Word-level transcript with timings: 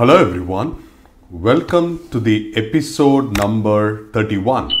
Hello 0.00 0.16
everyone. 0.16 0.82
Welcome 1.28 2.08
to 2.08 2.20
the 2.20 2.56
episode 2.56 3.36
number 3.36 4.10
31 4.12 4.72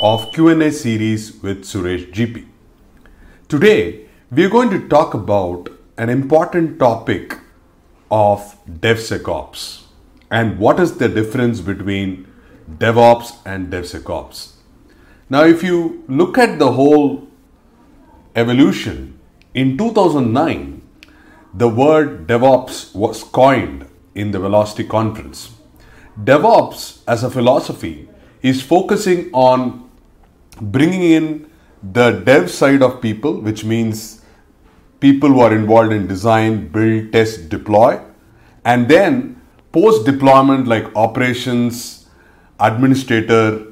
of 0.00 0.32
Q&A 0.32 0.72
series 0.72 1.40
with 1.44 1.62
Suresh 1.62 2.12
GP. 2.12 2.44
Today 3.46 4.08
we 4.32 4.44
are 4.44 4.48
going 4.48 4.70
to 4.70 4.88
talk 4.88 5.14
about 5.14 5.68
an 5.96 6.10
important 6.10 6.80
topic 6.80 7.38
of 8.10 8.56
DevSecOps 8.68 9.84
and 10.32 10.58
what 10.58 10.80
is 10.80 10.96
the 10.96 11.08
difference 11.08 11.60
between 11.60 12.26
DevOps 12.68 13.32
and 13.46 13.72
DevSecOps. 13.72 14.54
Now 15.30 15.44
if 15.44 15.62
you 15.62 16.02
look 16.08 16.36
at 16.36 16.58
the 16.58 16.72
whole 16.72 17.28
evolution 18.34 19.20
in 19.54 19.78
2009 19.78 20.82
the 21.54 21.68
word 21.68 22.26
DevOps 22.26 22.92
was 22.92 23.22
coined 23.22 23.88
in 24.14 24.30
the 24.30 24.38
Velocity 24.38 24.84
conference. 24.84 25.50
DevOps 26.22 27.00
as 27.08 27.24
a 27.24 27.30
philosophy 27.30 28.08
is 28.42 28.62
focusing 28.62 29.30
on 29.32 29.90
bringing 30.60 31.02
in 31.02 31.50
the 31.82 32.10
dev 32.12 32.50
side 32.50 32.82
of 32.82 33.00
people, 33.00 33.40
which 33.40 33.64
means 33.64 34.22
people 35.00 35.28
who 35.28 35.40
are 35.40 35.54
involved 35.54 35.92
in 35.92 36.06
design, 36.06 36.68
build, 36.68 37.12
test, 37.12 37.48
deploy, 37.48 38.00
and 38.64 38.88
then 38.88 39.40
post 39.72 40.06
deployment 40.06 40.66
like 40.66 40.94
operations, 40.94 42.06
administrator, 42.60 43.66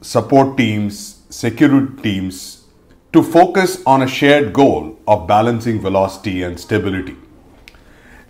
support 0.00 0.56
teams, 0.56 1.22
security 1.30 2.02
teams 2.02 2.64
to 3.12 3.22
focus 3.22 3.82
on 3.86 4.02
a 4.02 4.06
shared 4.06 4.52
goal 4.52 4.98
of 5.06 5.26
balancing 5.26 5.80
velocity 5.80 6.42
and 6.42 6.58
stability. 6.58 7.16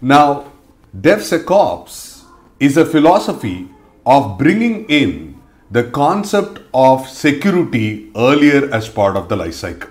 Now, 0.00 0.49
DevSecOps 0.96 2.24
is 2.58 2.76
a 2.76 2.84
philosophy 2.84 3.68
of 4.04 4.36
bringing 4.36 4.86
in 4.86 5.40
the 5.70 5.84
concept 5.84 6.62
of 6.74 7.08
security 7.08 8.10
earlier 8.16 8.68
as 8.74 8.88
part 8.88 9.16
of 9.16 9.28
the 9.28 9.36
lifecycle. 9.36 9.88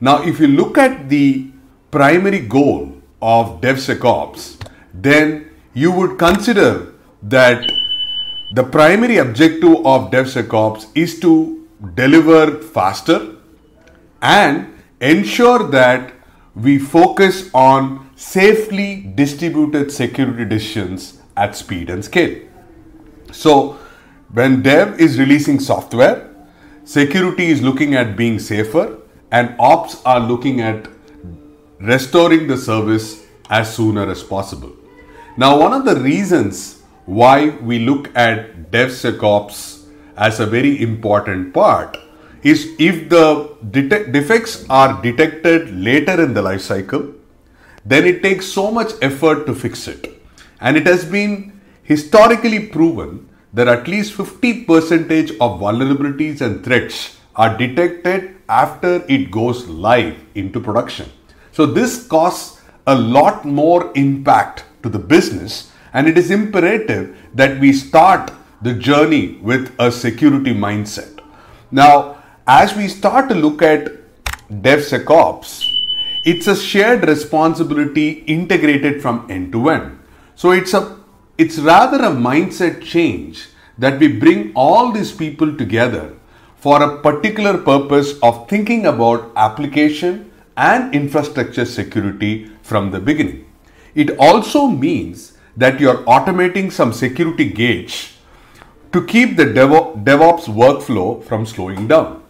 Now, 0.00 0.22
if 0.22 0.38
you 0.38 0.48
look 0.48 0.76
at 0.76 1.08
the 1.08 1.50
primary 1.90 2.40
goal 2.40 3.00
of 3.22 3.62
DevSecOps, 3.62 4.68
then 4.92 5.50
you 5.72 5.90
would 5.92 6.18
consider 6.18 6.92
that 7.22 7.66
the 8.54 8.64
primary 8.64 9.16
objective 9.16 9.86
of 9.86 10.10
DevSecOps 10.10 10.88
is 10.94 11.18
to 11.20 11.66
deliver 11.94 12.60
faster 12.60 13.34
and 14.20 14.78
ensure 15.00 15.66
that 15.70 16.12
we 16.58 16.78
focus 16.78 17.50
on 17.54 18.10
safely 18.16 19.12
distributed 19.14 19.92
security 19.92 20.44
decisions 20.44 21.20
at 21.36 21.54
speed 21.54 21.88
and 21.88 22.04
scale. 22.04 22.36
So, 23.32 23.78
when 24.32 24.62
dev 24.62 25.00
is 25.00 25.18
releasing 25.18 25.60
software, 25.60 26.28
security 26.84 27.46
is 27.46 27.62
looking 27.62 27.94
at 27.94 28.16
being 28.16 28.38
safer, 28.38 28.98
and 29.30 29.54
ops 29.58 30.02
are 30.04 30.20
looking 30.20 30.60
at 30.60 30.88
restoring 31.80 32.48
the 32.48 32.56
service 32.56 33.24
as 33.50 33.74
sooner 33.74 34.10
as 34.10 34.22
possible. 34.22 34.72
Now, 35.36 35.58
one 35.60 35.72
of 35.72 35.84
the 35.84 35.96
reasons 35.96 36.82
why 37.04 37.50
we 37.50 37.78
look 37.78 38.10
at 38.16 38.70
DevSecOps 38.72 39.86
as 40.16 40.40
a 40.40 40.46
very 40.46 40.82
important 40.82 41.54
part 41.54 41.96
is 42.42 42.74
if 42.78 43.08
the 43.08 43.56
defects 43.70 44.64
are 44.68 45.00
detected 45.02 45.74
later 45.74 46.22
in 46.22 46.34
the 46.34 46.42
life 46.42 46.60
cycle, 46.60 47.14
then 47.84 48.06
it 48.06 48.22
takes 48.22 48.46
so 48.46 48.70
much 48.70 48.92
effort 49.02 49.46
to 49.46 49.54
fix 49.54 49.88
it. 49.88 50.20
And 50.60 50.76
it 50.76 50.86
has 50.86 51.04
been 51.04 51.60
historically 51.82 52.66
proven 52.66 53.28
that 53.52 53.68
at 53.68 53.88
least 53.88 54.16
50% 54.16 55.30
of 55.40 55.60
vulnerabilities 55.60 56.40
and 56.40 56.64
threats 56.64 57.16
are 57.34 57.56
detected 57.56 58.36
after 58.48 59.04
it 59.08 59.30
goes 59.30 59.66
live 59.68 60.16
into 60.34 60.60
production. 60.60 61.10
So 61.52 61.66
this 61.66 62.06
costs 62.06 62.60
a 62.86 62.94
lot 62.94 63.44
more 63.44 63.92
impact 63.94 64.64
to 64.82 64.88
the 64.88 64.98
business 64.98 65.70
and 65.92 66.06
it 66.06 66.18
is 66.18 66.30
imperative 66.30 67.16
that 67.34 67.58
we 67.58 67.72
start 67.72 68.30
the 68.62 68.74
journey 68.74 69.38
with 69.40 69.74
a 69.78 69.90
security 69.90 70.52
mindset. 70.52 71.20
Now, 71.70 72.17
as 72.50 72.74
we 72.74 72.88
start 72.88 73.28
to 73.28 73.34
look 73.34 73.60
at 73.60 73.92
DevSecOps, 74.50 75.70
it's 76.24 76.46
a 76.46 76.56
shared 76.56 77.06
responsibility 77.06 78.24
integrated 78.36 79.02
from 79.02 79.30
end 79.30 79.52
to 79.52 79.68
end. 79.68 79.98
So 80.34 80.52
it's 80.52 80.72
a 80.72 80.96
it's 81.36 81.58
rather 81.58 81.98
a 81.98 82.10
mindset 82.10 82.82
change 82.82 83.48
that 83.76 84.00
we 84.00 84.08
bring 84.08 84.52
all 84.54 84.92
these 84.92 85.12
people 85.12 85.56
together 85.58 86.14
for 86.56 86.82
a 86.82 86.98
particular 87.02 87.58
purpose 87.58 88.14
of 88.22 88.48
thinking 88.48 88.86
about 88.86 89.30
application 89.36 90.32
and 90.56 90.94
infrastructure 90.94 91.66
security 91.66 92.50
from 92.62 92.90
the 92.90 92.98
beginning. 92.98 93.44
It 93.94 94.16
also 94.18 94.68
means 94.68 95.36
that 95.56 95.78
you're 95.80 96.02
automating 96.04 96.72
some 96.72 96.94
security 96.94 97.50
gauge 97.50 98.14
to 98.92 99.04
keep 99.04 99.36
the 99.36 99.44
DevOps 99.44 100.46
workflow 100.62 101.22
from 101.22 101.44
slowing 101.44 101.86
down. 101.86 102.24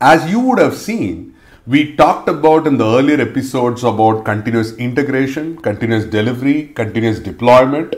As 0.00 0.30
you 0.30 0.40
would 0.40 0.58
have 0.58 0.76
seen, 0.76 1.34
we 1.66 1.96
talked 1.96 2.28
about 2.28 2.66
in 2.66 2.76
the 2.76 2.84
earlier 2.84 3.18
episodes 3.18 3.82
about 3.82 4.26
continuous 4.26 4.72
integration, 4.76 5.56
continuous 5.56 6.04
delivery, 6.04 6.68
continuous 6.74 7.18
deployment, 7.18 7.94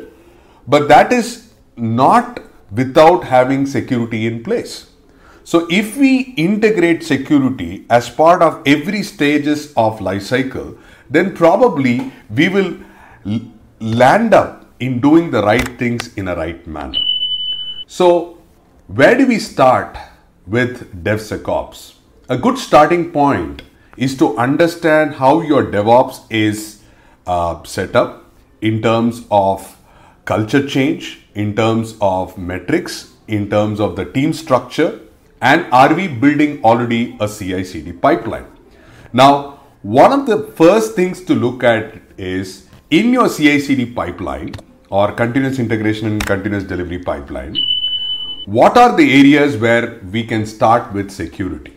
but 0.69 0.87
that 0.89 1.13
is 1.13 1.53
not 1.77 2.41
without 2.71 3.25
having 3.25 3.67
security 3.67 4.27
in 4.27 4.45
place. 4.45 4.91
So 5.43 5.67
if 5.71 5.97
we 5.97 6.35
integrate 6.37 7.03
security 7.03 7.85
as 7.91 8.09
part 8.09 8.43
of 8.43 8.63
every 8.65 9.03
stages 9.03 9.73
of 9.77 10.01
life 10.01 10.23
cycle, 10.23 10.79
then 11.11 11.35
probably 11.35 12.13
we 12.31 12.49
will 12.49 12.77
land 13.81 14.35
up 14.35 14.67
in 14.79 15.01
doing 15.01 15.33
the 15.33 15.43
right 15.43 15.79
things 15.79 16.15
in 16.15 16.29
a 16.29 16.37
right 16.37 16.65
manner. 16.67 17.01
So 17.87 18.39
where 18.87 19.17
do 19.17 19.27
we 19.27 19.39
start 19.41 19.97
with 20.49 21.05
DevSecOps? 21.05 21.95
A 22.29 22.37
good 22.37 22.59
starting 22.59 23.11
point 23.11 23.63
is 23.97 24.17
to 24.19 24.37
understand 24.37 25.15
how 25.15 25.41
your 25.41 25.65
DevOps 25.65 26.21
is 26.31 26.83
uh, 27.27 27.63
set 27.65 27.97
up 27.97 28.33
in 28.61 28.81
terms 28.83 29.25
of 29.31 29.77
culture 30.25 30.67
change, 30.67 31.27
in 31.35 31.55
terms 31.55 31.97
of 32.01 32.37
metrics, 32.39 33.15
in 33.27 33.49
terms 33.51 33.81
of 33.81 33.97
the 33.97 34.05
team 34.05 34.33
structure, 34.33 35.01
and 35.41 35.67
are 35.73 35.95
we 35.95 36.09
building 36.09 36.63
already 36.65 37.17
a 37.21 37.29
CI 37.29 37.65
CD 37.65 37.93
pipeline? 37.93 38.47
Now, 39.13 39.61
one 39.83 40.13
of 40.13 40.27
the 40.27 40.53
first 40.55 40.97
things 40.97 41.23
to 41.25 41.35
look 41.35 41.63
at 41.63 41.95
is 42.19 42.67
in 42.91 43.13
your 43.13 43.29
CI 43.29 43.61
CD 43.61 43.87
pipeline 43.87 44.55
or 44.91 45.13
continuous 45.13 45.59
integration 45.59 46.09
and 46.09 46.25
continuous 46.27 46.65
delivery 46.65 46.99
pipeline, 46.99 47.57
what 48.57 48.79
are 48.79 48.97
the 48.97 49.13
areas 49.13 49.59
where 49.59 50.01
we 50.11 50.25
can 50.25 50.47
start 50.47 50.91
with 50.95 51.11
security? 51.11 51.77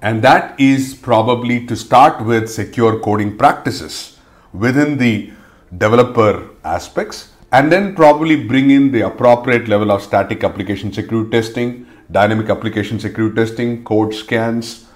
And 0.00 0.22
that 0.22 0.58
is 0.58 0.94
probably 0.94 1.66
to 1.66 1.76
start 1.76 2.24
with 2.24 2.48
secure 2.50 2.98
coding 3.00 3.36
practices 3.36 4.16
within 4.54 4.96
the 4.96 5.30
developer 5.76 6.48
aspects 6.64 7.32
and 7.52 7.70
then 7.70 7.94
probably 7.94 8.42
bring 8.42 8.70
in 8.70 8.90
the 8.90 9.02
appropriate 9.02 9.68
level 9.68 9.92
of 9.92 10.02
static 10.02 10.44
application 10.44 10.94
security 10.94 11.30
testing, 11.30 11.86
dynamic 12.10 12.48
application 12.48 12.98
security 12.98 13.36
testing, 13.36 13.84
code 13.84 14.14
scans, 14.14 14.86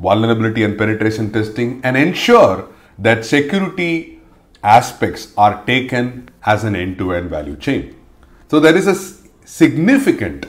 vulnerability 0.00 0.62
and 0.62 0.78
penetration 0.78 1.32
testing, 1.32 1.80
and 1.82 1.96
ensure 1.96 2.68
that 2.96 3.24
security 3.24 4.20
aspects 4.62 5.32
are 5.36 5.64
taken 5.64 6.28
as 6.44 6.62
an 6.62 6.76
end 6.76 6.96
to 6.98 7.12
end 7.12 7.28
value 7.28 7.56
chain. 7.56 7.96
So, 8.48 8.60
there 8.60 8.76
is 8.76 8.86
a 8.86 8.94
significant 9.44 10.46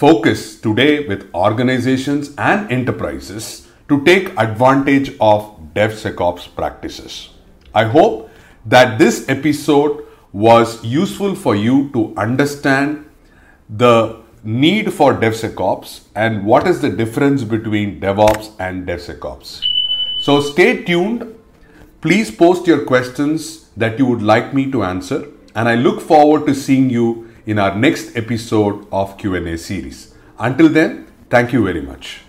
focus 0.00 0.58
today 0.58 1.06
with 1.06 1.28
organizations 1.34 2.30
and 2.38 2.72
enterprises 2.72 3.68
to 3.86 4.02
take 4.04 4.30
advantage 4.38 5.10
of 5.20 5.42
DevSecOps 5.74 6.54
practices. 6.54 7.28
I 7.74 7.84
hope 7.84 8.30
that 8.64 8.98
this 8.98 9.28
episode 9.28 10.06
was 10.32 10.82
useful 10.82 11.34
for 11.34 11.54
you 11.54 11.90
to 11.90 12.14
understand 12.16 13.10
the 13.68 14.22
need 14.42 14.90
for 14.94 15.12
DevSecOps 15.12 16.00
and 16.14 16.46
what 16.46 16.66
is 16.66 16.80
the 16.80 16.88
difference 16.88 17.44
between 17.44 18.00
DevOps 18.00 18.52
and 18.58 18.88
DevSecOps. 18.88 19.66
So 20.22 20.40
stay 20.40 20.82
tuned. 20.82 21.34
Please 22.00 22.30
post 22.30 22.66
your 22.66 22.86
questions 22.86 23.68
that 23.76 23.98
you 23.98 24.06
would 24.06 24.22
like 24.22 24.54
me 24.54 24.70
to 24.70 24.82
answer 24.82 25.26
and 25.54 25.68
I 25.68 25.74
look 25.74 26.00
forward 26.00 26.46
to 26.46 26.54
seeing 26.54 26.88
you 26.88 27.29
in 27.50 27.58
our 27.58 27.74
next 27.74 28.16
episode 28.16 28.86
of 28.92 29.18
Q&A 29.18 29.58
series. 29.58 30.14
Until 30.38 30.68
then, 30.68 31.08
thank 31.28 31.52
you 31.52 31.64
very 31.64 31.80
much. 31.80 32.22